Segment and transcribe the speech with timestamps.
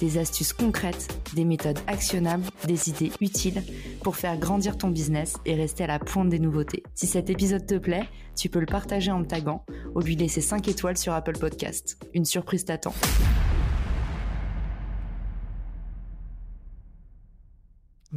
[0.00, 3.62] des astuces concrètes, des méthodes actionnables, des idées utiles
[4.02, 6.82] pour faire grandir ton business et rester à la pointe des nouveautés.
[6.94, 9.64] Si cet épisode te plaît, tu peux le partager en me taguant
[9.94, 11.98] ou lui laisser 5 étoiles sur Apple Podcast.
[12.14, 12.94] Une surprise t'attend.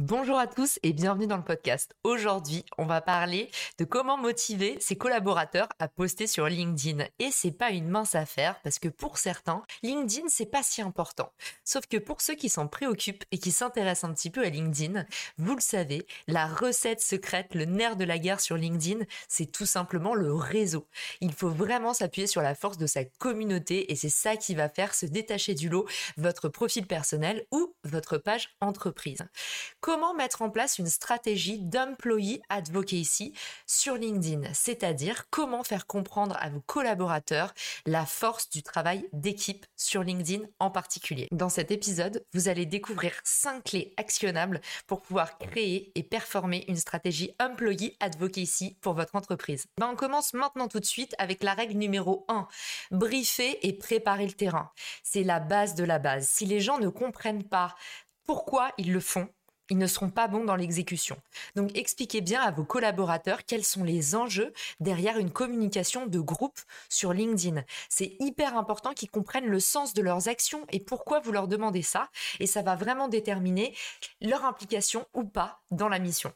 [0.04, 1.94] Bonjour à tous et bienvenue dans le podcast.
[2.02, 7.04] Aujourd'hui, on va parler de comment motiver ses collaborateurs à poster sur LinkedIn.
[7.20, 11.30] Et c'est pas une mince affaire parce que pour certains, LinkedIn c'est pas si important.
[11.62, 15.06] Sauf que pour ceux qui s'en préoccupent et qui s'intéressent un petit peu à LinkedIn,
[15.38, 19.66] vous le savez, la recette secrète, le nerf de la guerre sur LinkedIn, c'est tout
[19.66, 20.88] simplement le réseau.
[21.20, 24.68] Il faut vraiment s'appuyer sur la force de sa communauté et c'est ça qui va
[24.68, 25.86] faire se détacher du lot
[26.16, 29.24] votre profil personnel ou votre page entreprise
[30.14, 33.34] mettre en place une stratégie d'employee advocacy
[33.66, 37.52] sur LinkedIn, c'est-à-dire comment faire comprendre à vos collaborateurs
[37.86, 41.28] la force du travail d'équipe sur LinkedIn en particulier.
[41.30, 46.76] Dans cet épisode, vous allez découvrir 5 clés actionnables pour pouvoir créer et performer une
[46.76, 49.66] stratégie employee advocacy pour votre entreprise.
[49.78, 52.48] Ben, on commence maintenant tout de suite avec la règle numéro 1.
[52.90, 54.70] Briefer et préparer le terrain.
[55.02, 56.28] C'est la base de la base.
[56.28, 57.74] Si les gens ne comprennent pas
[58.24, 59.28] pourquoi ils le font,
[59.72, 61.16] ils ne seront pas bons dans l'exécution.
[61.56, 66.60] Donc expliquez bien à vos collaborateurs quels sont les enjeux derrière une communication de groupe
[66.90, 67.62] sur LinkedIn.
[67.88, 71.80] C'est hyper important qu'ils comprennent le sens de leurs actions et pourquoi vous leur demandez
[71.80, 72.10] ça.
[72.38, 73.74] Et ça va vraiment déterminer
[74.20, 76.34] leur implication ou pas dans la mission.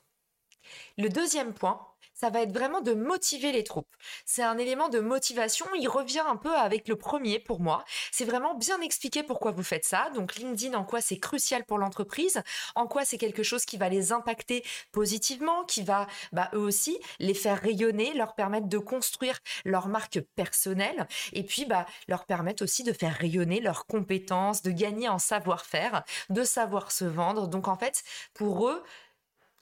[0.96, 1.78] Le deuxième point,
[2.16, 3.94] ça va être vraiment de motiver les troupes.
[4.24, 7.84] C'est un élément de motivation, il revient un peu avec le premier pour moi.
[8.10, 10.10] C'est vraiment bien expliquer pourquoi vous faites ça.
[10.14, 12.42] Donc LinkedIn, en quoi c'est crucial pour l'entreprise,
[12.74, 16.98] en quoi c'est quelque chose qui va les impacter positivement, qui va bah, eux aussi
[17.18, 22.62] les faire rayonner, leur permettre de construire leur marque personnelle et puis bah, leur permettre
[22.62, 27.46] aussi de faire rayonner leurs compétences, de gagner en savoir-faire, de savoir se vendre.
[27.46, 28.02] Donc en fait,
[28.32, 28.82] pour eux,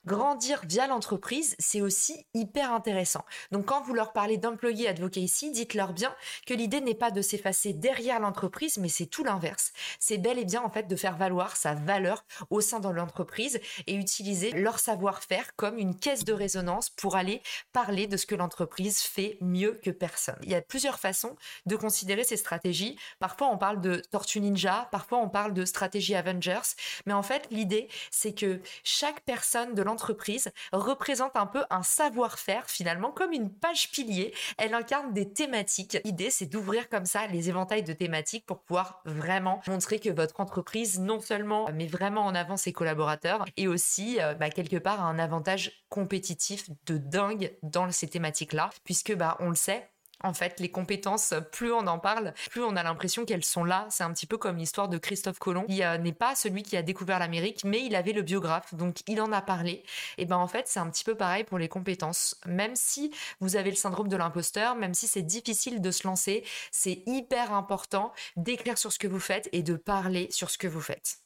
[0.07, 3.25] grandir via l'entreprise, c'est aussi hyper intéressant.
[3.53, 6.15] Donc quand vous leur parlez d'employé advocacy, dites-leur bien
[6.47, 9.73] que l'idée n'est pas de s'effacer derrière l'entreprise, mais c'est tout l'inverse.
[9.99, 13.61] C'est bel et bien en fait de faire valoir sa valeur au sein de l'entreprise
[13.87, 17.43] et utiliser leur savoir-faire comme une caisse de résonance pour aller
[17.73, 20.39] parler de ce que l'entreprise fait mieux que personne.
[20.43, 21.37] Il y a plusieurs façons
[21.67, 22.99] de considérer ces stratégies.
[23.19, 26.75] Parfois on parle de Tortue Ninja, parfois on parle de stratégie Avengers,
[27.07, 29.94] mais en fait l'idée c'est que chaque personne de l'entreprise
[30.73, 34.35] représente un peu un savoir-faire finalement, comme une page pilier.
[34.59, 35.99] Elle incarne des thématiques.
[36.05, 40.41] L'idée, c'est d'ouvrir comme ça les éventails de thématiques pour pouvoir vraiment montrer que votre
[40.41, 45.05] entreprise, non seulement met vraiment en avant ses collaborateurs, et aussi euh, bah, quelque part
[45.05, 49.89] un avantage compétitif de dingue dans ces thématiques-là, puisque bah, on le sait,
[50.25, 53.87] en fait, les compétences, plus on en parle, plus on a l'impression qu'elles sont là.
[53.91, 56.77] C'est un petit peu comme l'histoire de Christophe Colomb, qui euh, n'est pas celui qui
[56.77, 59.85] a découvert l'Amérique, mais il avait le biographe, donc il en a parlé.
[60.17, 62.41] Et ben en fait, c'est un petit peu pareil pour les compétences.
[62.47, 66.45] Même si vous avez le syndrome de l'imposteur, même si c'est difficile de se lancer,
[66.73, 70.67] c'est hyper important d'écrire sur ce que vous faites et de parler sur ce que
[70.67, 71.19] vous faites.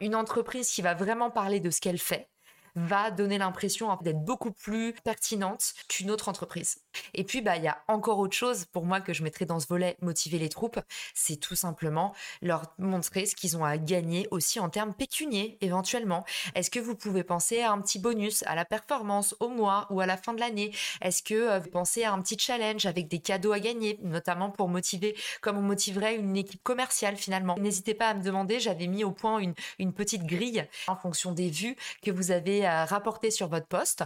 [0.00, 2.28] Une entreprise qui va vraiment parler de ce qu'elle fait,
[2.76, 6.82] va donner l'impression d'être beaucoup plus pertinente qu'une autre entreprise.
[7.14, 9.60] Et puis, bah, il y a encore autre chose pour moi que je mettrais dans
[9.60, 10.80] ce volet motiver les troupes,
[11.14, 16.24] c'est tout simplement leur montrer ce qu'ils ont à gagner aussi en termes pécuniers éventuellement.
[16.54, 20.00] Est-ce que vous pouvez penser à un petit bonus à la performance au mois ou
[20.00, 20.72] à la fin de l'année?
[21.00, 24.50] Est-ce que euh, vous pensez à un petit challenge avec des cadeaux à gagner, notamment
[24.50, 27.56] pour motiver comme on motiverait une équipe commerciale finalement?
[27.58, 31.32] N'hésitez pas à me demander, j'avais mis au point une, une petite grille en fonction
[31.32, 34.04] des vues que vous avez rapporter sur votre poste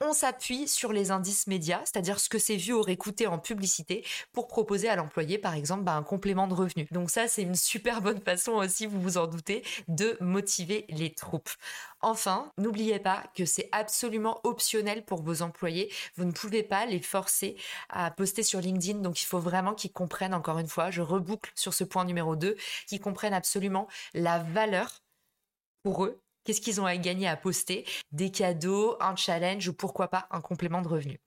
[0.00, 4.04] on s'appuie sur les indices médias, c'est-à-dire ce que ces vues auraient coûté en publicité
[4.32, 6.86] pour proposer à l'employé, par exemple, bah, un complément de revenu.
[6.92, 11.12] Donc ça, c'est une super bonne façon aussi, vous vous en doutez, de motiver les
[11.12, 11.50] troupes.
[12.00, 15.92] Enfin, n'oubliez pas que c'est absolument optionnel pour vos employés.
[16.16, 17.56] Vous ne pouvez pas les forcer
[17.88, 19.00] à poster sur LinkedIn.
[19.00, 22.36] Donc, il faut vraiment qu'ils comprennent, encore une fois, je reboucle sur ce point numéro
[22.36, 22.56] 2,
[22.86, 25.02] qu'ils comprennent absolument la valeur
[25.82, 27.84] pour eux Qu'est-ce qu'ils ont à gagner à poster?
[28.10, 31.20] Des cadeaux, un challenge ou pourquoi pas un complément de revenu?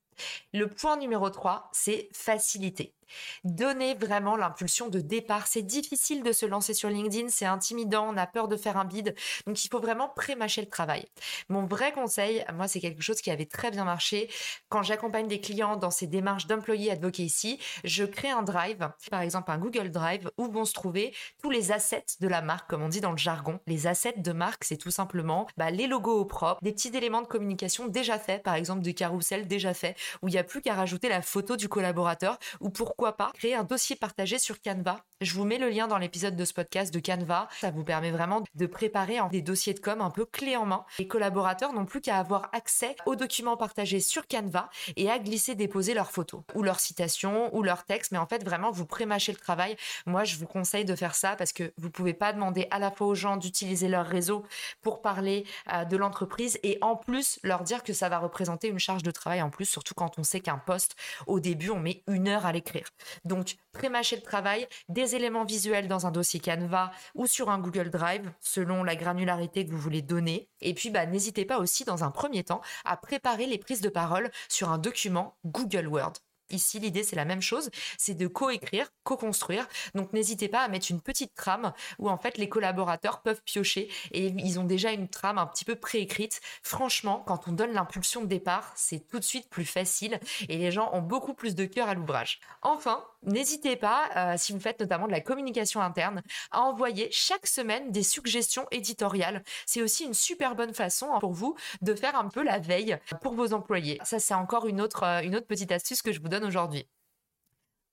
[0.51, 2.95] Le point numéro 3, c'est faciliter.
[3.43, 5.47] Donnez vraiment l'impulsion de départ.
[5.47, 8.85] C'est difficile de se lancer sur LinkedIn, c'est intimidant, on a peur de faire un
[8.85, 9.15] bid.
[9.47, 11.05] Donc il faut vraiment pré-mâcher le travail.
[11.49, 14.29] Mon vrai conseil, moi c'est quelque chose qui avait très bien marché.
[14.69, 19.51] Quand j'accompagne des clients dans ces démarches d'employé advocacy, je crée un drive, par exemple
[19.51, 22.89] un Google Drive, où vont se trouver tous les assets de la marque, comme on
[22.89, 23.59] dit dans le jargon.
[23.67, 27.21] Les assets de marque, c'est tout simplement bah, les logos au propre, des petits éléments
[27.21, 30.61] de communication déjà faits, par exemple des carousels déjà faits, où il n'y a plus
[30.61, 32.69] qu'à rajouter la photo du collaborateur, ou
[33.01, 35.03] pourquoi pas créer un dossier partagé sur Canva.
[35.21, 37.47] Je vous mets le lien dans l'épisode de ce podcast de Canva.
[37.59, 40.83] Ça vous permet vraiment de préparer des dossiers de com un peu clés en main.
[40.97, 45.53] Les collaborateurs n'ont plus qu'à avoir accès aux documents partagés sur Canva et à glisser,
[45.53, 48.11] déposer leurs photos ou leurs citations ou leurs textes.
[48.11, 49.77] Mais en fait, vraiment, vous prémâchez le travail.
[50.07, 52.89] Moi, je vous conseille de faire ça parce que vous pouvez pas demander à la
[52.89, 54.43] fois aux gens d'utiliser leur réseau
[54.81, 58.79] pour parler euh, de l'entreprise et en plus leur dire que ça va représenter une
[58.79, 60.95] charge de travail en plus, surtout quand on sait qu'un poste,
[61.27, 62.87] au début, on met une heure à l'écrire.
[63.23, 64.67] Donc, prémâcher le travail,
[65.15, 69.71] éléments visuels dans un dossier Canva ou sur un Google Drive, selon la granularité que
[69.71, 70.49] vous voulez donner.
[70.61, 73.89] Et puis, bah, n'hésitez pas aussi, dans un premier temps, à préparer les prises de
[73.89, 76.13] parole sur un document Google Word.
[76.51, 79.67] Ici, l'idée, c'est la même chose, c'est de co-écrire, co-construire.
[79.95, 83.89] Donc, n'hésitez pas à mettre une petite trame où, en fait, les collaborateurs peuvent piocher
[84.11, 86.41] et ils ont déjà une trame un petit peu préécrite.
[86.63, 90.19] Franchement, quand on donne l'impulsion de départ, c'est tout de suite plus facile
[90.49, 92.39] et les gens ont beaucoup plus de cœur à l'ouvrage.
[92.61, 96.21] Enfin, n'hésitez pas, euh, si vous faites notamment de la communication interne,
[96.51, 99.43] à envoyer chaque semaine des suggestions éditoriales.
[99.65, 102.97] C'est aussi une super bonne façon hein, pour vous de faire un peu la veille
[103.21, 103.99] pour vos employés.
[104.03, 106.87] Ça, c'est encore une autre, euh, une autre petite astuce que je vous donne aujourd'hui.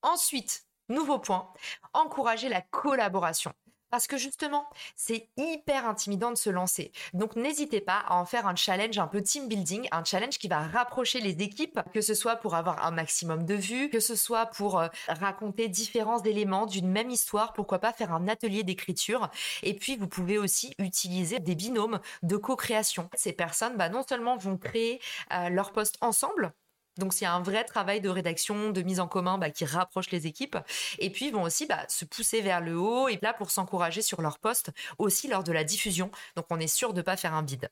[0.01, 1.51] Ensuite, nouveau point,
[1.93, 3.53] encourager la collaboration.
[3.89, 6.91] Parce que justement, c'est hyper intimidant de se lancer.
[7.13, 10.47] Donc n'hésitez pas à en faire un challenge un peu team building, un challenge qui
[10.47, 14.15] va rapprocher les équipes, que ce soit pour avoir un maximum de vues, que ce
[14.15, 19.29] soit pour euh, raconter différents éléments d'une même histoire, pourquoi pas faire un atelier d'écriture.
[19.63, 23.09] Et puis vous pouvez aussi utiliser des binômes de co-création.
[23.15, 25.01] Ces personnes, bah, non seulement vont créer
[25.33, 26.53] euh, leur poste ensemble,
[26.99, 30.27] donc, c'est un vrai travail de rédaction, de mise en commun bah, qui rapproche les
[30.27, 30.57] équipes.
[30.99, 34.01] Et puis, ils vont aussi bah, se pousser vers le haut et là pour s'encourager
[34.01, 36.11] sur leur poste aussi lors de la diffusion.
[36.35, 37.69] Donc, on est sûr de ne pas faire un bide.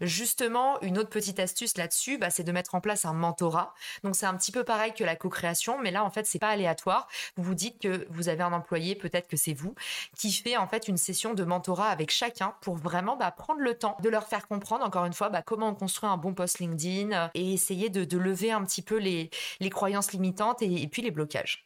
[0.00, 3.74] Justement, une autre petite astuce là-dessus, bah, c'est de mettre en place un mentorat.
[4.04, 6.48] Donc c'est un petit peu pareil que la co-création, mais là en fait c'est pas
[6.48, 7.08] aléatoire.
[7.36, 9.74] Vous vous dites que vous avez un employé, peut-être que c'est vous,
[10.16, 13.74] qui fait en fait une session de mentorat avec chacun pour vraiment bah, prendre le
[13.74, 16.58] temps de leur faire comprendre encore une fois bah, comment on construit un bon post
[16.58, 19.30] LinkedIn euh, et essayer de, lever un petit peu les,
[19.70, 21.65] croyances limitantes et puis les blocages.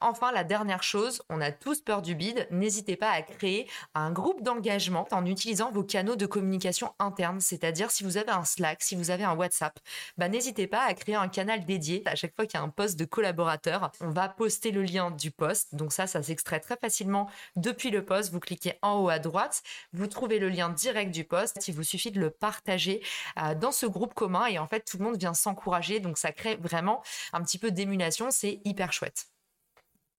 [0.00, 4.10] Enfin, la dernière chose, on a tous peur du bide, n'hésitez pas à créer un
[4.10, 8.82] groupe d'engagement en utilisant vos canaux de communication interne, c'est-à-dire si vous avez un Slack,
[8.82, 9.78] si vous avez un WhatsApp,
[10.16, 12.02] bah, n'hésitez pas à créer un canal dédié.
[12.06, 15.10] À chaque fois qu'il y a un poste de collaborateur, on va poster le lien
[15.10, 15.74] du poste.
[15.74, 18.32] Donc ça, ça s'extrait très facilement depuis le poste.
[18.32, 19.62] Vous cliquez en haut à droite,
[19.92, 21.68] vous trouvez le lien direct du poste.
[21.68, 23.02] Il vous suffit de le partager
[23.38, 26.00] euh, dans ce groupe commun et en fait, tout le monde vient s'encourager.
[26.00, 28.30] Donc ça crée vraiment un petit peu d'émulation.
[28.30, 29.26] C'est hyper chouette.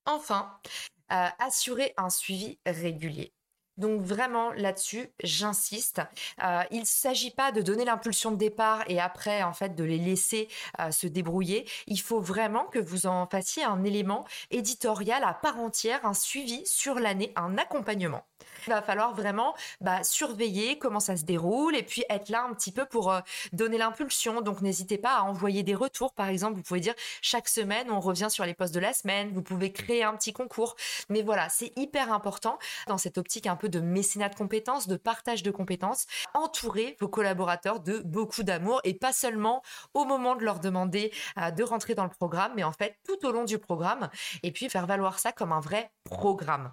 [0.09, 0.51] Enfin,
[1.11, 3.31] euh, assurer un suivi régulier.
[3.77, 6.01] Donc vraiment là-dessus, j'insiste.
[6.43, 9.83] Euh, il ne s'agit pas de donner l'impulsion de départ et après en fait de
[9.83, 11.67] les laisser euh, se débrouiller.
[11.87, 16.65] Il faut vraiment que vous en fassiez un élément éditorial à part entière, un suivi
[16.65, 18.28] sur l'année, un accompagnement.
[18.67, 22.53] Il va falloir vraiment bah, surveiller comment ça se déroule et puis être là un
[22.53, 23.19] petit peu pour euh,
[23.53, 24.41] donner l'impulsion.
[24.41, 26.13] Donc n'hésitez pas à envoyer des retours.
[26.13, 29.31] Par exemple, vous pouvez dire chaque semaine, on revient sur les postes de la semaine.
[29.33, 30.75] Vous pouvez créer un petit concours.
[31.09, 34.97] Mais voilà, c'est hyper important dans cette optique un peu de mécénat de compétences, de
[34.97, 36.05] partage de compétences.
[36.33, 41.51] Entourer vos collaborateurs de beaucoup d'amour et pas seulement au moment de leur demander euh,
[41.51, 44.09] de rentrer dans le programme, mais en fait tout au long du programme.
[44.43, 46.71] Et puis faire valoir ça comme un vrai programme.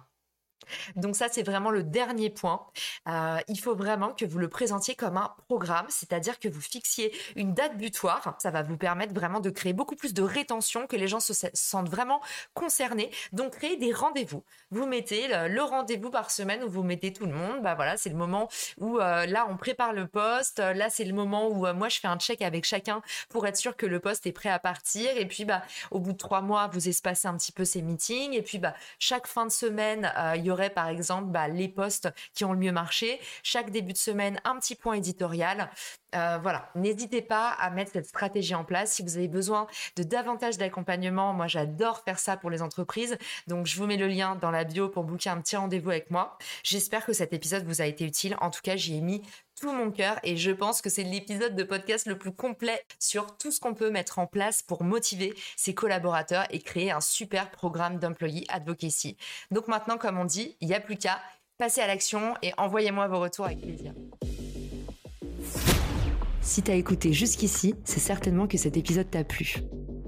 [0.95, 2.65] Donc ça, c'est vraiment le dernier point.
[3.07, 7.13] Euh, il faut vraiment que vous le présentiez comme un programme, c'est-à-dire que vous fixiez
[7.35, 8.35] une date butoir.
[8.39, 11.33] Ça va vous permettre vraiment de créer beaucoup plus de rétention, que les gens se
[11.53, 12.21] sentent vraiment
[12.53, 13.11] concernés.
[13.31, 14.43] Donc créer des rendez-vous.
[14.71, 17.61] Vous mettez le, rendez-vous par semaine où vous mettez tout le monde.
[17.61, 18.47] Bah voilà, c'est le moment
[18.77, 20.59] où euh, là on prépare le poste.
[20.59, 23.57] Là c'est le moment où euh, moi je fais un check avec chacun pour être
[23.57, 25.17] sûr que le poste est prêt à partir.
[25.17, 28.33] Et puis bah au bout de trois mois vous espacez un petit peu ces meetings.
[28.33, 32.45] Et puis bah chaque fin de semaine il y par exemple bah, les postes qui
[32.45, 33.19] ont le mieux marché.
[33.43, 35.69] Chaque début de semaine, un petit point éditorial.
[36.15, 38.93] Euh, voilà, n'hésitez pas à mettre cette stratégie en place.
[38.93, 43.17] Si vous avez besoin de davantage d'accompagnement, moi j'adore faire ça pour les entreprises.
[43.47, 46.09] Donc je vous mets le lien dans la bio pour booker un petit rendez-vous avec
[46.11, 46.37] moi.
[46.63, 48.37] J'espère que cet épisode vous a été utile.
[48.39, 49.21] En tout cas, j'y ai mis
[49.59, 53.37] tout mon cœur et je pense que c'est l'épisode de podcast le plus complet sur
[53.37, 57.49] tout ce qu'on peut mettre en place pour motiver ses collaborateurs et créer un super
[57.51, 59.17] programme d'employee advocacy.
[59.51, 61.19] Donc maintenant, comme on dit, il n'y a plus qu'à
[61.57, 63.93] passer à l'action et envoyez-moi vos retours avec plaisir.
[66.41, 69.55] Si t'as écouté jusqu'ici, c'est certainement que cet épisode t'a plu.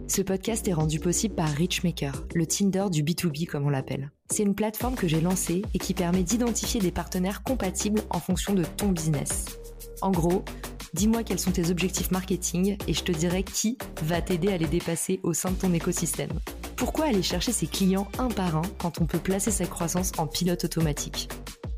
[0.07, 4.11] Ce podcast est rendu possible par Richmaker, le Tinder du B2B comme on l'appelle.
[4.31, 8.53] C'est une plateforme que j'ai lancée et qui permet d'identifier des partenaires compatibles en fonction
[8.53, 9.59] de ton business.
[10.01, 10.45] En gros,
[10.93, 14.67] dis-moi quels sont tes objectifs marketing et je te dirai qui va t'aider à les
[14.67, 16.31] dépasser au sein de ton écosystème.
[16.75, 20.27] Pourquoi aller chercher ses clients un par un quand on peut placer sa croissance en
[20.27, 21.27] pilote automatique?